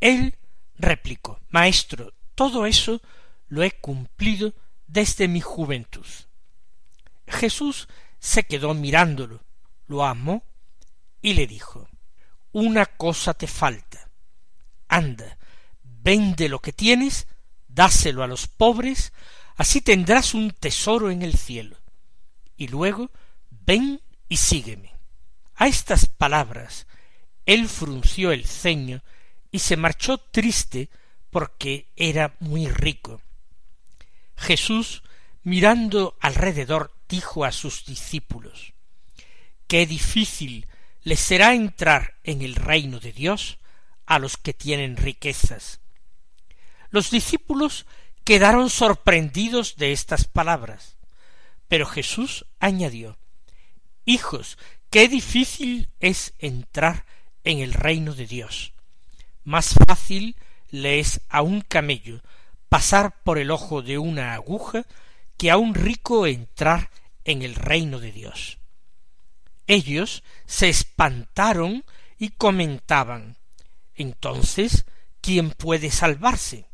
Él 0.00 0.38
replicó, 0.78 1.38
Maestro, 1.50 2.14
todo 2.34 2.64
eso 2.64 3.02
lo 3.48 3.62
he 3.62 3.72
cumplido 3.72 4.54
desde 4.86 5.28
mi 5.28 5.42
juventud. 5.42 6.06
Jesús 7.26 7.88
se 8.18 8.44
quedó 8.44 8.72
mirándolo, 8.72 9.44
lo 9.86 10.04
amó 10.04 10.44
y 11.20 11.34
le 11.34 11.46
dijo, 11.46 11.88
Una 12.52 12.86
cosa 12.86 13.34
te 13.34 13.46
falta. 13.46 14.08
Anda, 14.88 15.36
vende 15.82 16.48
lo 16.48 16.60
que 16.60 16.72
tienes, 16.72 17.26
dáselo 17.68 18.22
a 18.22 18.28
los 18.28 18.48
pobres, 18.48 19.12
así 19.56 19.82
tendrás 19.82 20.32
un 20.32 20.52
tesoro 20.52 21.10
en 21.10 21.20
el 21.20 21.36
cielo. 21.36 21.76
Y 22.56 22.68
luego 22.68 23.10
ven 23.50 24.00
y 24.26 24.38
sígueme. 24.38 24.94
A 25.54 25.66
estas 25.66 26.06
palabras 26.06 26.86
él 27.50 27.68
frunció 27.68 28.30
el 28.30 28.46
ceño 28.46 29.02
y 29.50 29.58
se 29.58 29.76
marchó 29.76 30.18
triste 30.18 30.88
porque 31.30 31.88
era 31.96 32.36
muy 32.38 32.68
rico. 32.68 33.20
Jesús, 34.36 35.02
mirando 35.42 36.16
alrededor, 36.20 36.94
dijo 37.08 37.44
a 37.44 37.50
sus 37.50 37.84
discípulos 37.86 38.72
Qué 39.66 39.84
difícil 39.84 40.68
les 41.02 41.18
será 41.18 41.52
entrar 41.52 42.20
en 42.22 42.42
el 42.42 42.54
reino 42.54 43.00
de 43.00 43.12
Dios 43.12 43.58
a 44.06 44.20
los 44.20 44.36
que 44.36 44.54
tienen 44.54 44.96
riquezas. 44.96 45.80
Los 46.90 47.10
discípulos 47.10 47.84
quedaron 48.22 48.70
sorprendidos 48.70 49.74
de 49.74 49.90
estas 49.90 50.24
palabras. 50.24 50.98
Pero 51.66 51.84
Jesús 51.86 52.46
añadió 52.60 53.18
Hijos, 54.04 54.56
qué 54.88 55.08
difícil 55.08 55.88
es 55.98 56.32
entrar 56.38 57.06
en 57.44 57.58
el 57.58 57.72
reino 57.72 58.14
de 58.14 58.26
Dios. 58.26 58.72
Más 59.44 59.74
fácil 59.86 60.36
le 60.70 61.00
es 61.00 61.20
a 61.28 61.42
un 61.42 61.60
camello 61.60 62.20
pasar 62.68 63.22
por 63.22 63.38
el 63.38 63.50
ojo 63.50 63.82
de 63.82 63.98
una 63.98 64.34
aguja 64.34 64.86
que 65.36 65.50
a 65.50 65.56
un 65.56 65.74
rico 65.74 66.26
entrar 66.26 66.90
en 67.24 67.42
el 67.42 67.54
reino 67.54 67.98
de 67.98 68.12
Dios. 68.12 68.58
Ellos 69.66 70.22
se 70.46 70.68
espantaron 70.68 71.84
y 72.18 72.30
comentaban 72.30 73.36
Entonces, 73.94 74.84
¿quién 75.20 75.50
puede 75.50 75.90
salvarse? 75.90 76.66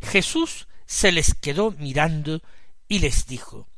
Jesús 0.00 0.66
se 0.86 1.12
les 1.12 1.34
quedó 1.34 1.70
mirando 1.72 2.40
y 2.88 2.98
les 2.98 3.26
dijo 3.26 3.68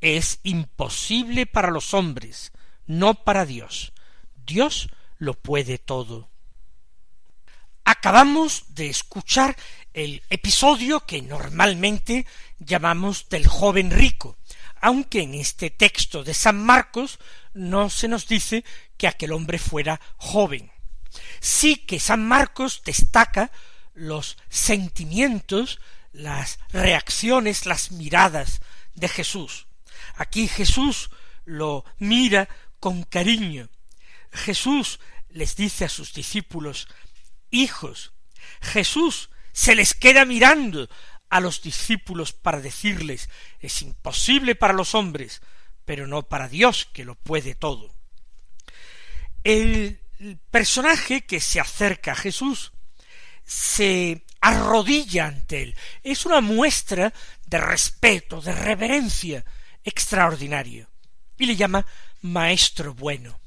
Es 0.00 0.40
imposible 0.42 1.46
para 1.46 1.70
los 1.70 1.94
hombres, 1.94 2.52
no 2.86 3.14
para 3.14 3.46
Dios. 3.46 3.92
Dios 4.34 4.88
lo 5.22 5.34
puede 5.34 5.78
todo. 5.78 6.28
Acabamos 7.84 8.74
de 8.74 8.88
escuchar 8.88 9.56
el 9.94 10.20
episodio 10.30 11.06
que 11.06 11.22
normalmente 11.22 12.26
llamamos 12.58 13.28
del 13.28 13.46
joven 13.46 13.92
rico, 13.92 14.36
aunque 14.80 15.22
en 15.22 15.34
este 15.34 15.70
texto 15.70 16.24
de 16.24 16.34
San 16.34 16.60
Marcos 16.60 17.20
no 17.54 17.88
se 17.88 18.08
nos 18.08 18.26
dice 18.26 18.64
que 18.96 19.06
aquel 19.06 19.30
hombre 19.30 19.60
fuera 19.60 20.00
joven. 20.16 20.72
Sí 21.38 21.76
que 21.76 22.00
San 22.00 22.26
Marcos 22.26 22.82
destaca 22.84 23.52
los 23.94 24.38
sentimientos, 24.48 25.78
las 26.10 26.58
reacciones, 26.70 27.64
las 27.64 27.92
miradas 27.92 28.60
de 28.94 29.06
Jesús. 29.08 29.68
Aquí 30.16 30.48
Jesús 30.48 31.10
lo 31.44 31.84
mira 31.98 32.48
con 32.80 33.04
cariño. 33.04 33.68
Jesús 34.32 34.98
les 35.28 35.56
dice 35.56 35.84
a 35.84 35.88
sus 35.88 36.12
discípulos, 36.12 36.88
hijos, 37.50 38.12
Jesús 38.60 39.30
se 39.52 39.74
les 39.74 39.94
queda 39.94 40.24
mirando 40.24 40.88
a 41.28 41.40
los 41.40 41.62
discípulos 41.62 42.32
para 42.32 42.60
decirles, 42.60 43.28
es 43.60 43.82
imposible 43.82 44.54
para 44.54 44.74
los 44.74 44.94
hombres, 44.94 45.40
pero 45.84 46.06
no 46.06 46.22
para 46.28 46.48
Dios 46.48 46.88
que 46.92 47.04
lo 47.04 47.14
puede 47.14 47.54
todo. 47.54 47.94
El 49.44 50.00
personaje 50.50 51.22
que 51.22 51.40
se 51.40 51.60
acerca 51.60 52.12
a 52.12 52.16
Jesús 52.16 52.72
se 53.44 54.24
arrodilla 54.40 55.26
ante 55.26 55.62
él. 55.62 55.76
Es 56.02 56.26
una 56.26 56.40
muestra 56.40 57.12
de 57.46 57.58
respeto, 57.58 58.40
de 58.40 58.52
reverencia 58.52 59.44
extraordinario. 59.84 60.88
Y 61.38 61.46
le 61.46 61.56
llama 61.56 61.86
Maestro 62.20 62.94
bueno. 62.94 63.41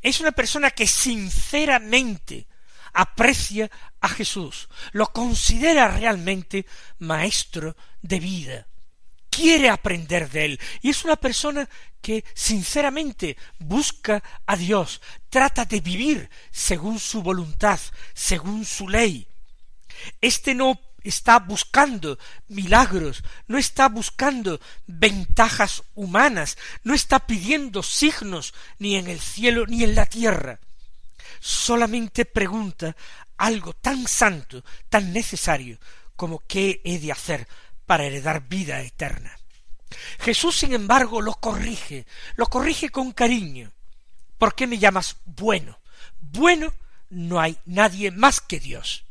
Es 0.00 0.20
una 0.20 0.32
persona 0.32 0.70
que 0.70 0.86
sinceramente 0.86 2.46
aprecia 2.92 3.70
a 4.00 4.08
Jesús, 4.08 4.68
lo 4.92 5.06
considera 5.12 5.88
realmente 5.88 6.66
maestro 6.98 7.76
de 8.02 8.20
vida, 8.20 8.66
quiere 9.30 9.70
aprender 9.70 10.28
de 10.30 10.44
él, 10.44 10.60
y 10.82 10.90
es 10.90 11.04
una 11.04 11.16
persona 11.16 11.68
que 12.00 12.24
sinceramente 12.34 13.36
busca 13.58 14.22
a 14.44 14.56
Dios, 14.56 15.00
trata 15.30 15.64
de 15.64 15.80
vivir 15.80 16.28
según 16.50 16.98
su 16.98 17.22
voluntad, 17.22 17.80
según 18.12 18.64
su 18.64 18.88
ley. 18.88 19.26
Este 20.20 20.54
no 20.54 20.78
está 21.04 21.38
buscando 21.38 22.18
milagros, 22.48 23.22
no 23.46 23.58
está 23.58 23.88
buscando 23.88 24.60
ventajas 24.86 25.82
humanas, 25.94 26.56
no 26.84 26.94
está 26.94 27.26
pidiendo 27.26 27.82
signos 27.82 28.54
ni 28.78 28.96
en 28.96 29.08
el 29.08 29.20
cielo 29.20 29.66
ni 29.66 29.84
en 29.84 29.94
la 29.94 30.06
tierra. 30.06 30.60
Solamente 31.40 32.24
pregunta 32.24 32.96
algo 33.36 33.72
tan 33.72 34.06
santo, 34.06 34.64
tan 34.88 35.12
necesario, 35.12 35.78
como 36.16 36.40
qué 36.46 36.80
he 36.84 36.98
de 36.98 37.12
hacer 37.12 37.48
para 37.86 38.04
heredar 38.04 38.48
vida 38.48 38.80
eterna. 38.80 39.36
Jesús, 40.20 40.56
sin 40.56 40.72
embargo, 40.72 41.20
lo 41.20 41.34
corrige, 41.34 42.06
lo 42.36 42.46
corrige 42.46 42.90
con 42.90 43.12
cariño. 43.12 43.72
¿Por 44.38 44.54
qué 44.54 44.66
me 44.66 44.78
llamas 44.78 45.16
bueno? 45.24 45.78
Bueno 46.20 46.72
no 47.12 47.40
hay 47.40 47.58
nadie 47.66 48.10
más 48.10 48.40
que 48.40 48.58
Dios. 48.58 49.04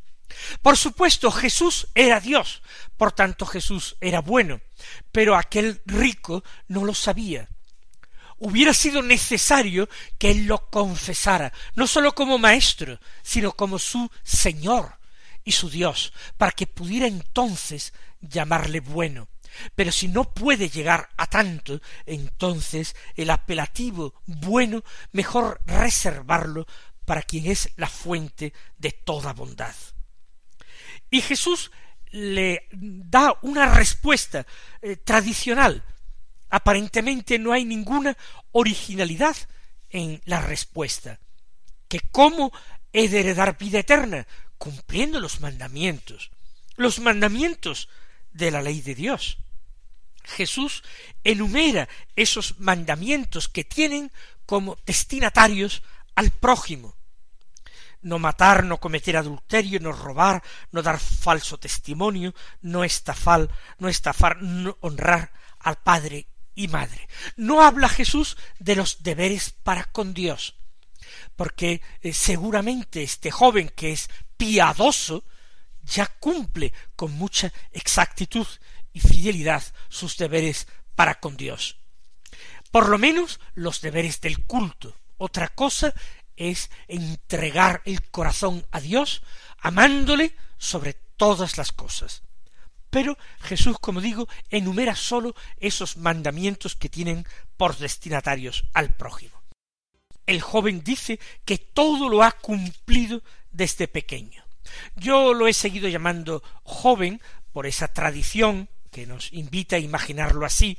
Por 0.61 0.77
supuesto, 0.77 1.31
Jesús 1.31 1.87
era 1.95 2.19
Dios, 2.19 2.61
por 2.97 3.11
tanto 3.11 3.45
Jesús 3.45 3.95
era 4.01 4.21
bueno, 4.21 4.61
pero 5.11 5.35
aquel 5.35 5.81
rico 5.85 6.43
no 6.67 6.85
lo 6.85 6.93
sabía. 6.93 7.47
Hubiera 8.37 8.73
sido 8.73 9.01
necesario 9.03 9.87
que 10.17 10.31
él 10.31 10.45
lo 10.45 10.69
confesara, 10.69 11.53
no 11.75 11.85
sólo 11.85 12.15
como 12.15 12.37
maestro, 12.37 12.99
sino 13.21 13.51
como 13.51 13.77
su 13.77 14.09
Señor 14.23 14.97
y 15.43 15.51
su 15.51 15.69
Dios, 15.69 16.11
para 16.37 16.51
que 16.51 16.67
pudiera 16.67 17.07
entonces 17.07 17.93
llamarle 18.19 18.79
bueno. 18.79 19.27
Pero 19.75 19.91
si 19.91 20.07
no 20.07 20.33
puede 20.33 20.69
llegar 20.69 21.09
a 21.17 21.27
tanto, 21.27 21.81
entonces 22.05 22.95
el 23.15 23.29
apelativo 23.29 24.15
bueno 24.25 24.83
mejor 25.11 25.61
reservarlo 25.65 26.65
para 27.05 27.23
quien 27.23 27.47
es 27.47 27.69
la 27.75 27.87
fuente 27.87 28.53
de 28.77 28.91
toda 28.91 29.33
bondad. 29.33 29.75
Y 31.11 31.21
Jesús 31.21 31.71
le 32.09 32.67
da 32.71 33.37
una 33.43 33.75
respuesta 33.75 34.47
eh, 34.81 34.95
tradicional. 34.95 35.83
Aparentemente 36.49 37.37
no 37.37 37.53
hay 37.53 37.65
ninguna 37.65 38.17
originalidad 38.51 39.35
en 39.89 40.21
la 40.25 40.41
respuesta. 40.41 41.19
que 41.87 41.99
cómo 41.99 42.53
he 42.93 43.09
de 43.09 43.19
heredar 43.19 43.57
vida 43.57 43.79
eterna, 43.79 44.25
cumpliendo 44.57 45.19
los 45.19 45.41
mandamientos, 45.41 46.31
los 46.77 46.99
mandamientos 46.99 47.89
de 48.31 48.49
la 48.49 48.61
ley 48.61 48.79
de 48.79 48.95
Dios. 48.95 49.37
Jesús 50.23 50.83
enumera 51.25 51.89
esos 52.15 52.59
mandamientos 52.59 53.49
que 53.49 53.65
tienen 53.65 54.09
como 54.45 54.77
destinatarios 54.85 55.83
al 56.15 56.31
prójimo. 56.31 56.95
No 58.01 58.19
matar, 58.19 58.63
no 58.63 58.79
cometer 58.79 59.15
adulterio, 59.15 59.79
no 59.79 59.91
robar, 59.91 60.41
no 60.71 60.81
dar 60.81 60.99
falso 60.99 61.57
testimonio, 61.57 62.33
no 62.61 62.83
estafar, 62.83 63.47
no 63.77 63.89
estafar, 63.89 64.41
no 64.41 64.77
honrar 64.81 65.31
al 65.59 65.77
padre 65.77 66.27
y 66.55 66.67
madre. 66.67 67.07
No 67.35 67.61
habla 67.61 67.89
Jesús 67.89 68.37
de 68.59 68.75
los 68.75 69.03
deberes 69.03 69.51
para 69.63 69.85
con 69.85 70.13
Dios, 70.13 70.55
porque 71.35 71.81
eh, 72.01 72.13
seguramente 72.13 73.03
este 73.03 73.31
joven 73.31 73.69
que 73.69 73.91
es 73.91 74.09
piadoso 74.37 75.23
ya 75.83 76.07
cumple 76.07 76.73
con 76.95 77.11
mucha 77.13 77.51
exactitud 77.71 78.47
y 78.93 78.99
fidelidad 78.99 79.63
sus 79.89 80.17
deberes 80.17 80.67
para 80.95 81.19
con 81.19 81.37
Dios. 81.37 81.77
Por 82.71 82.89
lo 82.89 82.97
menos 82.97 83.39
los 83.53 83.81
deberes 83.81 84.21
del 84.21 84.45
culto. 84.45 84.95
Otra 85.17 85.49
cosa 85.49 85.93
es 86.37 86.69
entregar 86.87 87.81
el 87.85 88.09
corazón 88.09 88.65
a 88.71 88.79
Dios, 88.79 89.21
amándole 89.59 90.35
sobre 90.57 90.93
todas 90.93 91.57
las 91.57 91.71
cosas. 91.71 92.23
Pero 92.89 93.17
Jesús, 93.39 93.77
como 93.79 94.01
digo, 94.01 94.27
enumera 94.49 94.95
sólo 94.95 95.33
esos 95.57 95.97
mandamientos 95.97 96.75
que 96.75 96.89
tienen 96.89 97.25
por 97.55 97.77
destinatarios 97.77 98.65
al 98.73 98.93
prójimo. 98.93 99.41
El 100.25 100.41
joven 100.41 100.83
dice 100.83 101.19
que 101.45 101.57
todo 101.57 102.09
lo 102.09 102.21
ha 102.21 102.31
cumplido 102.31 103.23
desde 103.49 103.87
pequeño. 103.87 104.43
Yo 104.95 105.33
lo 105.33 105.47
he 105.47 105.53
seguido 105.53 105.87
llamando 105.87 106.43
joven 106.63 107.21
por 107.53 107.65
esa 107.65 107.87
tradición 107.87 108.69
que 108.91 109.05
nos 109.05 109.31
invita 109.33 109.77
a 109.77 109.79
imaginarlo 109.79 110.45
así, 110.45 110.77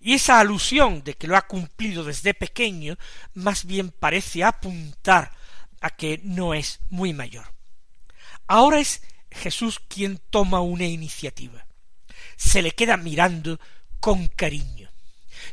y 0.00 0.14
esa 0.14 0.40
alusión 0.40 1.02
de 1.04 1.14
que 1.14 1.26
lo 1.26 1.36
ha 1.36 1.46
cumplido 1.46 2.04
desde 2.04 2.34
pequeño 2.34 2.96
más 3.34 3.64
bien 3.64 3.90
parece 3.90 4.44
apuntar 4.44 5.32
a 5.80 5.90
que 5.90 6.20
no 6.24 6.54
es 6.54 6.80
muy 6.90 7.12
mayor. 7.12 7.52
Ahora 8.46 8.80
es 8.80 9.02
Jesús 9.30 9.80
quien 9.88 10.18
toma 10.30 10.60
una 10.60 10.84
iniciativa. 10.84 11.66
Se 12.36 12.62
le 12.62 12.72
queda 12.72 12.96
mirando 12.96 13.60
con 14.00 14.28
cariño. 14.28 14.90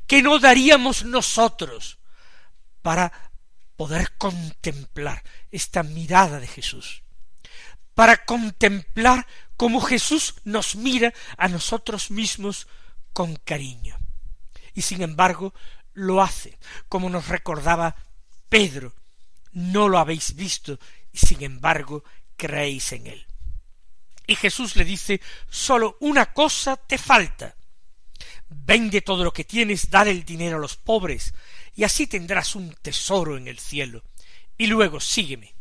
¿Qué 0.08 0.22
no 0.22 0.40
daríamos 0.40 1.04
nosotros 1.04 2.00
para 2.82 3.12
poder 3.76 4.14
contemplar 4.18 5.24
esta 5.52 5.84
mirada 5.84 6.40
de 6.40 6.48
Jesús? 6.48 7.04
Para 7.94 8.26
contemplar 8.26 9.26
cómo 9.58 9.82
Jesús 9.82 10.36
nos 10.44 10.76
mira 10.76 11.14
a 11.38 11.48
nosotros 11.48 12.12
mismos 12.12 12.68
con 13.14 13.36
cariño. 13.36 13.98
Y 14.76 14.84
sin 14.84 15.02
embargo 15.02 15.54
lo 15.94 16.22
hace, 16.22 16.60
como 16.88 17.10
nos 17.10 17.30
recordaba 17.30 17.96
Pedro, 18.50 18.94
no 19.54 19.88
lo 19.88 19.98
habéis 19.98 20.36
visto 20.36 20.78
y 21.12 21.18
sin 21.18 21.42
embargo 21.44 22.04
creéis 22.36 22.92
en 22.92 23.08
él. 23.08 23.26
Y 24.28 24.36
Jesús 24.36 24.76
le 24.76 24.84
dice, 24.84 25.22
sólo 25.50 25.98
una 26.02 26.34
cosa 26.34 26.76
te 26.76 26.98
falta. 26.98 27.56
Vende 28.50 29.02
todo 29.02 29.24
lo 29.24 29.32
que 29.32 29.44
tienes, 29.44 29.90
dale 29.90 30.12
el 30.12 30.26
dinero 30.26 30.58
a 30.58 30.60
los 30.60 30.76
pobres, 30.76 31.34
y 31.76 31.84
así 31.84 32.08
tendrás 32.08 32.56
un 32.56 32.74
tesoro 32.82 33.38
en 33.38 33.48
el 33.48 33.60
cielo. 33.60 34.04
Y 34.58 34.68
luego 34.68 35.00
sígueme. 35.00 35.54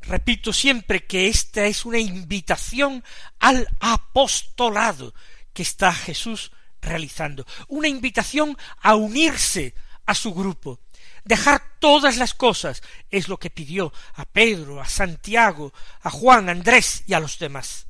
Repito 0.00 0.52
siempre 0.52 1.06
que 1.06 1.28
esta 1.28 1.66
es 1.66 1.84
una 1.84 1.98
invitación 1.98 3.04
al 3.38 3.68
apostolado 3.80 5.14
que 5.52 5.62
está 5.62 5.92
Jesús 5.92 6.52
realizando, 6.84 7.46
una 7.68 7.88
invitación 7.88 8.56
a 8.80 8.94
unirse 8.94 9.74
a 10.06 10.14
su 10.14 10.34
grupo, 10.34 10.80
dejar 11.24 11.62
todas 11.78 12.16
las 12.16 12.34
cosas, 12.34 12.82
es 13.10 13.28
lo 13.28 13.38
que 13.38 13.50
pidió 13.50 13.92
a 14.14 14.24
Pedro, 14.24 14.80
a 14.80 14.88
Santiago, 14.88 15.72
a 16.02 16.10
Juan, 16.10 16.48
a 16.48 16.52
Andrés 16.52 17.04
y 17.06 17.14
a 17.14 17.20
los 17.20 17.38
demás. 17.38 17.86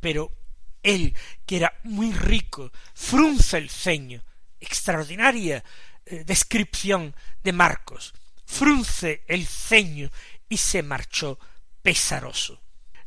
Pero 0.00 0.32
él, 0.82 1.14
que 1.46 1.56
era 1.56 1.72
muy 1.84 2.12
rico, 2.12 2.72
frunce 2.94 3.58
el 3.58 3.70
ceño, 3.70 4.22
extraordinaria 4.60 5.64
eh, 6.06 6.24
descripción 6.24 7.14
de 7.42 7.52
Marcos, 7.52 8.14
frunce 8.44 9.24
el 9.26 9.46
ceño 9.46 10.10
y 10.48 10.56
se 10.58 10.82
marchó 10.82 11.38
pesaroso. 11.82 12.63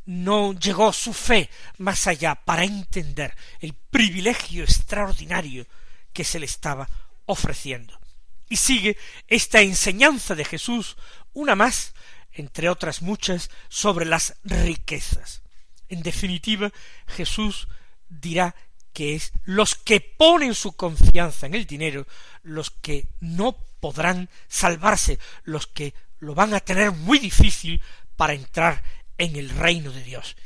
No 0.08 0.54
llegó 0.54 0.90
su 0.94 1.12
fe 1.12 1.50
más 1.76 2.06
allá 2.06 2.34
para 2.34 2.64
entender 2.64 3.36
el 3.60 3.74
privilegio 3.74 4.64
extraordinario 4.64 5.66
que 6.14 6.24
se 6.24 6.40
le 6.40 6.46
estaba 6.46 6.88
ofreciendo. 7.26 8.00
Y 8.48 8.56
sigue 8.56 8.96
esta 9.26 9.60
enseñanza 9.60 10.34
de 10.34 10.46
Jesús, 10.46 10.96
una 11.34 11.54
más, 11.54 11.92
entre 12.32 12.70
otras 12.70 13.02
muchas, 13.02 13.50
sobre 13.68 14.06
las 14.06 14.36
riquezas. 14.44 15.42
En 15.90 16.02
definitiva, 16.02 16.72
Jesús 17.06 17.68
dirá 18.08 18.54
que 18.94 19.14
es 19.14 19.32
los 19.44 19.74
que 19.74 20.00
ponen 20.00 20.54
su 20.54 20.72
confianza 20.72 21.44
en 21.44 21.54
el 21.54 21.66
dinero, 21.66 22.06
los 22.42 22.70
que 22.70 23.08
no 23.20 23.58
podrán 23.78 24.30
salvarse, 24.48 25.18
los 25.44 25.66
que 25.66 25.92
lo 26.18 26.34
van 26.34 26.54
a 26.54 26.60
tener 26.60 26.92
muy 26.92 27.18
difícil 27.18 27.82
para 28.16 28.32
entrar 28.32 28.82
en 29.18 29.36
el 29.36 29.50
reino 29.50 29.92
de 29.92 30.02
Dios, 30.02 30.36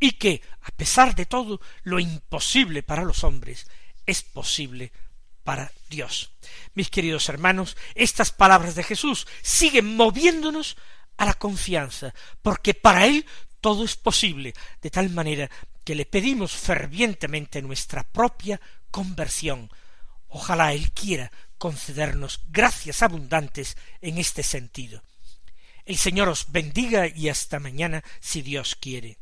y 0.00 0.12
que, 0.12 0.42
a 0.62 0.70
pesar 0.72 1.14
de 1.14 1.26
todo, 1.26 1.60
lo 1.82 2.00
imposible 2.00 2.82
para 2.82 3.04
los 3.04 3.22
hombres 3.22 3.66
es 4.06 4.22
posible 4.22 4.92
para 5.44 5.70
Dios. 5.88 6.32
Mis 6.74 6.90
queridos 6.90 7.28
hermanos, 7.28 7.76
estas 7.94 8.32
palabras 8.32 8.74
de 8.74 8.82
Jesús 8.82 9.26
siguen 9.42 9.94
moviéndonos 9.96 10.76
a 11.16 11.26
la 11.26 11.34
confianza, 11.34 12.14
porque 12.42 12.74
para 12.74 13.06
Él 13.06 13.24
todo 13.60 13.84
es 13.84 13.96
posible, 13.96 14.54
de 14.82 14.90
tal 14.90 15.10
manera 15.10 15.50
que 15.84 15.94
le 15.94 16.06
pedimos 16.06 16.52
fervientemente 16.52 17.62
nuestra 17.62 18.02
propia 18.02 18.60
conversión. 18.90 19.70
Ojalá 20.28 20.72
Él 20.72 20.90
quiera 20.92 21.30
concedernos 21.58 22.40
gracias 22.48 23.02
abundantes 23.02 23.76
en 24.00 24.18
este 24.18 24.42
sentido. 24.42 25.02
El 25.86 25.98
Señor 25.98 26.30
os 26.30 26.50
bendiga 26.50 27.06
y 27.08 27.28
hasta 27.28 27.60
mañana 27.60 28.02
si 28.20 28.40
Dios 28.40 28.74
quiere. 28.74 29.18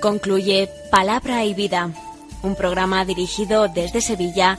Concluye 0.00 0.70
Palabra 0.90 1.44
y 1.44 1.52
Vida, 1.52 1.90
un 2.42 2.56
programa 2.56 3.04
dirigido 3.04 3.68
desde 3.68 4.00
Sevilla 4.00 4.58